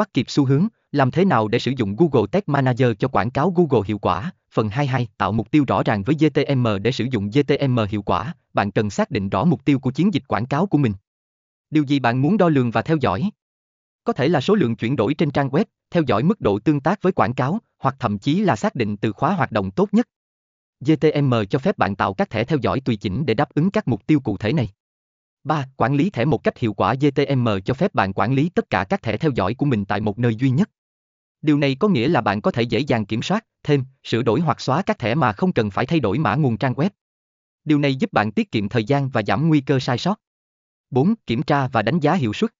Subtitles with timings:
[0.00, 3.30] Bắt kịp xu hướng, làm thế nào để sử dụng Google Tag Manager cho quảng
[3.30, 4.32] cáo Google hiệu quả?
[4.52, 8.34] Phần 22, tạo mục tiêu rõ ràng với GTM để sử dụng GTM hiệu quả,
[8.54, 10.92] bạn cần xác định rõ mục tiêu của chiến dịch quảng cáo của mình.
[11.70, 13.30] Điều gì bạn muốn đo lường và theo dõi?
[14.04, 16.80] Có thể là số lượng chuyển đổi trên trang web, theo dõi mức độ tương
[16.80, 19.88] tác với quảng cáo, hoặc thậm chí là xác định từ khóa hoạt động tốt
[19.92, 20.08] nhất.
[20.80, 23.88] GTM cho phép bạn tạo các thẻ theo dõi tùy chỉnh để đáp ứng các
[23.88, 24.68] mục tiêu cụ thể này.
[25.44, 25.66] 3.
[25.76, 28.84] Quản lý thẻ một cách hiệu quả GTM cho phép bạn quản lý tất cả
[28.84, 30.70] các thẻ theo dõi của mình tại một nơi duy nhất.
[31.42, 34.40] Điều này có nghĩa là bạn có thể dễ dàng kiểm soát, thêm, sửa đổi
[34.40, 36.90] hoặc xóa các thẻ mà không cần phải thay đổi mã nguồn trang web.
[37.64, 40.18] Điều này giúp bạn tiết kiệm thời gian và giảm nguy cơ sai sót.
[40.90, 41.14] 4.
[41.26, 42.50] Kiểm tra và đánh giá hiệu suất.